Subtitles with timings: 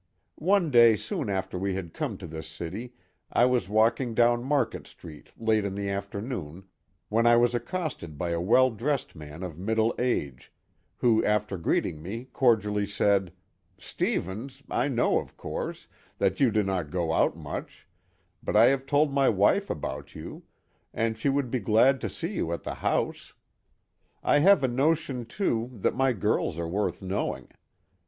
[0.39, 2.95] One day soon after we had come to this city
[3.31, 6.63] I was walking down Market street late in the afternoon,
[7.09, 10.51] when I was accosted by a well dressed man of middle age,
[10.97, 13.31] who after greeting me cordially said:
[13.77, 15.87] "Stevens, I know, of course,
[16.17, 17.87] that you do not go out much,
[18.41, 20.41] but I have told my wife about you,
[20.95, 23.35] and she would be glad to see you at the house.
[24.23, 27.49] I have a notion, too, that my girls are worth knowing.